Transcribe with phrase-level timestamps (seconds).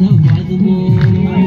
[0.00, 1.39] the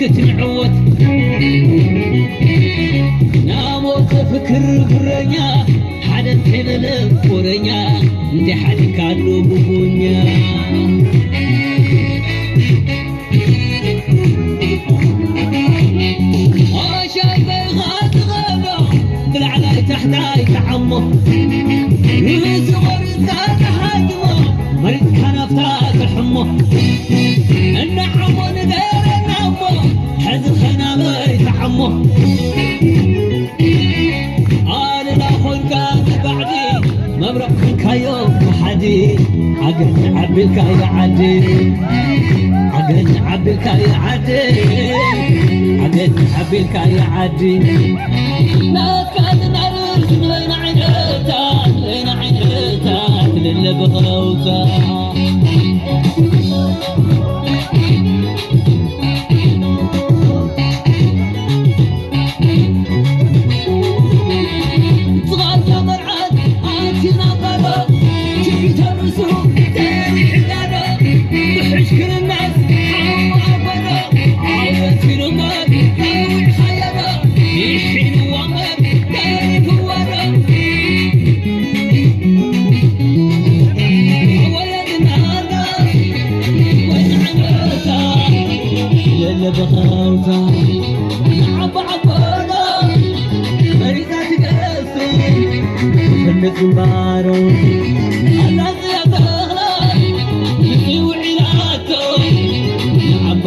[0.00, 1.00] ساكت نعود
[3.46, 5.66] ناموت فكر برنيا
[6.02, 8.00] حدن تنلم فرنيا
[8.32, 10.24] انت حدك عدو ببنيا
[16.74, 18.88] ورشاي بيغات غابة
[19.32, 21.00] بالعلاي تحتاي تعمر
[22.20, 26.58] من صغر ذات هدمه مرد كنفتات الحمه
[37.26, 38.14] مبرق كايو
[38.62, 39.18] حدي
[39.62, 41.42] عقل عبل كاي عدي
[42.72, 44.42] عقل عبل كاي عدي
[45.80, 47.58] عقل عبل كاي عدي
[48.72, 51.42] ناكاد نعرف وين عينتا
[51.86, 52.98] وين عينتا
[53.34, 55.05] للي بغلوتا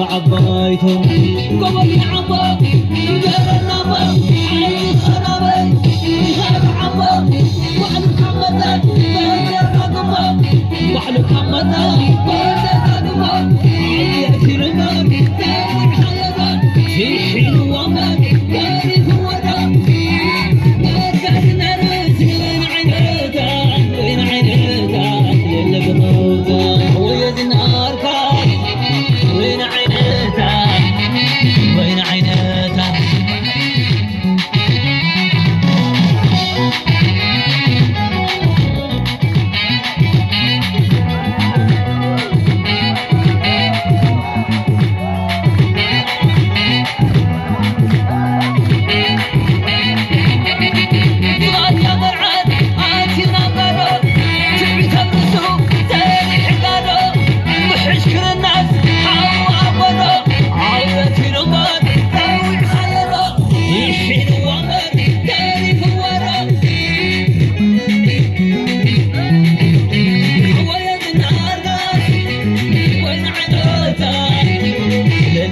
[0.09, 1.09] عبايتهم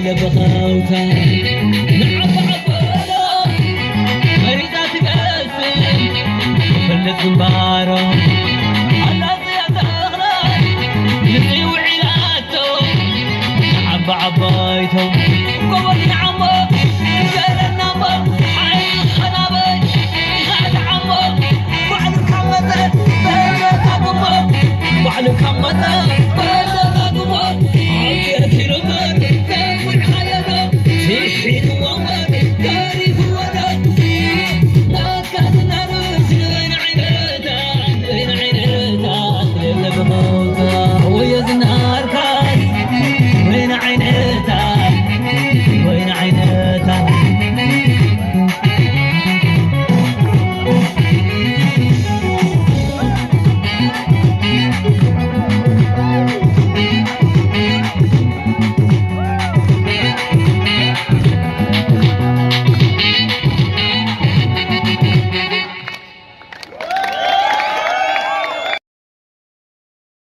[0.08, 0.40] 也不好
[0.88, 1.57] 看